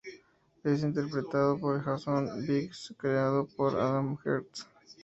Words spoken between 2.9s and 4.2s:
Creado por Adam